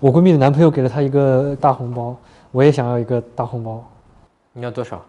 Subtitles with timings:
[0.00, 2.16] 我闺蜜的男朋友给了她一个大红包，
[2.52, 3.84] 我也想要一个大红包。
[4.52, 5.04] 你要多少？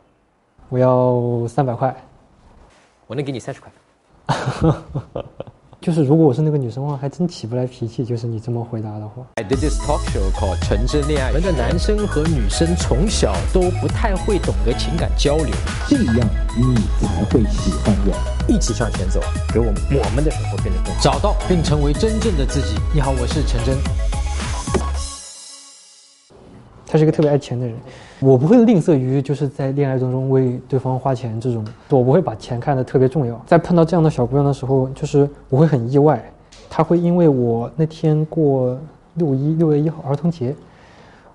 [0.69, 1.95] 我要三百块。
[3.05, 3.71] 我能给你三十块。
[5.79, 8.03] 就是如果我是那个女生的话，还真起不来脾气。
[8.03, 9.23] 就是你这么回答的话。
[9.35, 11.31] I did this talk show called《纯真恋爱》。
[11.35, 15.53] 我们的男生和女生从小都不太会懂得情感交流，
[15.87, 16.27] 这样
[16.57, 18.51] 你才会喜欢我。
[18.51, 19.21] 一起向前走，
[19.53, 22.75] 给我们我们的生活变得更好，找到并成为真正的自己。
[22.91, 23.77] 你好，我是陈真。
[26.91, 27.75] 他是一个特别爱钱的人，
[28.19, 33.39] 我不会吝啬于就是在恋爱当中为对方花钱这种，我不会把钱看得特别重要。
[33.45, 36.19] 在碰到这样的小姑娘的时候，就是我会很意外，
[36.67, 38.75] 她会因为我那天过
[39.13, 40.55] 六一六月一号儿童节，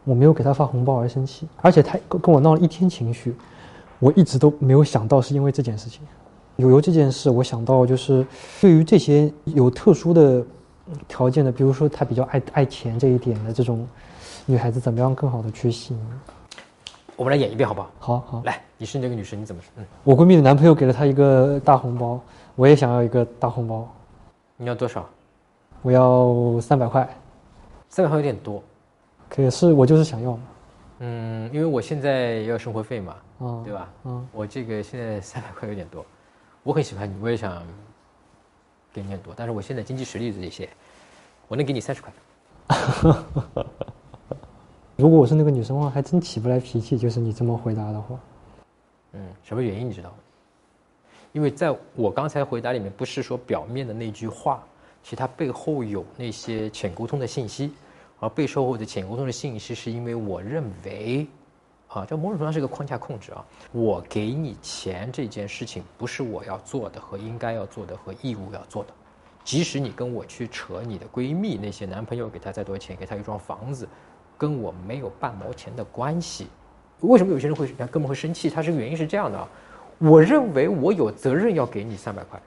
[0.03, 3.33] 我没有给她发红包而生气，而且她跟我闹了一天情绪，
[4.01, 6.01] 我一直都没有想到是因为这件事情。
[6.57, 8.27] 有由这件事，我想到就是
[8.61, 10.45] 对于这些有特殊的
[11.07, 13.87] 条件的，比如说她比较爱爱钱这一点的这种。
[14.47, 16.21] 女孩子怎么样更好的去吸引？
[17.17, 17.91] 我们来演一遍好不好？
[17.99, 19.71] 好好，来，你是那个女生，你怎么说？
[19.77, 22.21] 嗯，我闺蜜的男朋友给了她一个大红包，
[22.57, 23.89] 我也想要一个大红包。
[24.57, 25.09] 你要多少？
[25.83, 27.09] 我要三百块。
[27.89, 28.63] 三百块有点多，
[29.29, 30.39] 可是我就是想要。
[30.99, 33.89] 嗯，因为我现在要生活费嘛，嗯对吧？
[34.05, 36.05] 嗯，我这个现在三百块有点多，
[36.65, 37.63] 我很喜欢你，我也想
[38.93, 40.69] 给你很多，但是我现在经济实力这些，
[41.47, 42.13] 我能给你三十块。
[45.05, 46.97] 如果我是那个女生的话，还真起不来脾气。
[46.97, 48.19] 就是你这么回答的话，
[49.13, 50.17] 嗯，什么原因你知道吗？
[51.33, 54.65] 因为在我刚才回答里面，不是说表面的那句话，
[55.03, 57.71] 其实它背后有那些浅沟通的信息，
[58.19, 61.27] 而背后的浅沟通的信息，是因为我认为，
[61.89, 63.45] 啊，这某种程度上是一个框架控制啊。
[63.73, 68.91] 我给你钱这件事情，不是我要做的和应该要做的和义务要做的。
[69.45, 73.87] 即使你跟我去扯你的闺蜜那些男朋友给她再多钱，给她一幢房子，
[74.39, 76.47] 跟我没有半毛钱的关系。
[77.01, 78.49] 为什么有些人会根本会生气？
[78.49, 79.47] 他这个原因是这样的啊，
[79.99, 82.41] 我认为我有责任要给你三百块，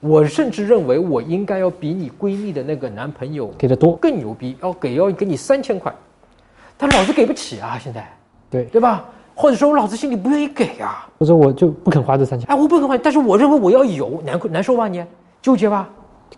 [0.00, 5.94] 我甚至认为我应该要比你闺蜜的那个男朋友给的多，更牛逼，要给要给你三千块，
[6.76, 8.10] 但老子给不起啊，现在，
[8.50, 8.64] 对。
[8.64, 9.04] 对吧？
[9.36, 15.04] 或者说我老子心里不愿意给啊，或者我就不肯花这三千，哎，我不肯花，但是我认为我要有，难难受吧你？
[15.42, 15.88] 纠结吧，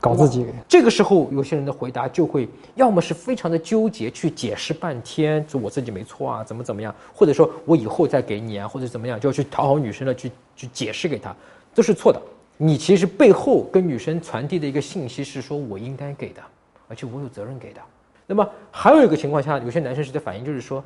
[0.00, 0.46] 搞自己。
[0.68, 11.34] 这个时候，有些人的回答就会，要么是非常的纠结，去解释半天，说我自己没错啊，怎么怎么样，或者说我以后再给你啊，或者怎么样，就要去讨好女生了去去解释给她，
[11.74, 12.20] 都是错的。
[12.58, 16.40] 你其实背后跟女生传递的一个信息是说我应该给的，
[16.88, 17.80] 而且我有责任给的。
[18.26, 20.82] 那么还有一个情况下，有些男生是在反应，就是说，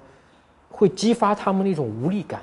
[0.68, 2.42] 会激发他们那种无力感，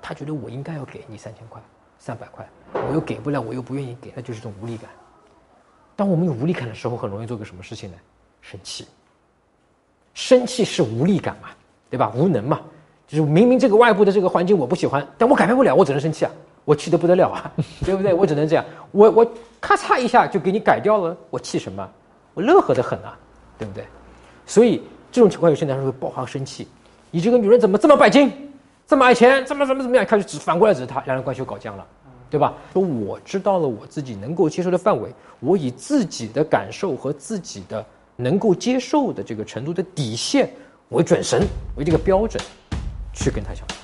[0.00, 1.60] 他觉得我应该要给你三千块、
[1.98, 4.90] 三百块，我又给不了，我又不愿意给，那就是一种无力感。
[5.96, 7.96] 当我们有无力感的时候，很容易做个什么事情呢？
[8.42, 8.86] 生气。
[10.14, 11.48] 生气是无力感嘛，
[11.90, 12.12] 对吧？
[12.14, 12.60] 无能嘛，
[13.08, 16.30] 就是明明这个外部的这个环境我不喜欢，但我改变不了，我只能生气啊，
[16.64, 17.50] 我气得不得了啊，
[17.84, 18.14] 对不对？
[18.14, 21.88] 我只能这样，我我咔嚓一下就给你改掉了，我气什么？
[22.34, 23.18] 我乐呵的很啊，
[23.58, 23.84] 对不对？
[24.46, 26.68] 所以这种情况有些男生会爆发生气，
[27.10, 28.32] 你这个女人怎么这么拜金，
[28.86, 30.04] 这么爱钱，怎么怎么怎么样？
[30.04, 31.86] 开始指反过来指他，两人关系就搞僵了。
[32.28, 32.54] 对吧？
[32.72, 35.10] 说我知道了我自己能够接受的范围，
[35.40, 37.84] 我以自己的感受和自己的
[38.16, 40.50] 能够接受的这个程度的底线
[40.88, 41.40] 为准绳，
[41.76, 42.42] 为这个标准，
[43.12, 43.74] 去跟他相处。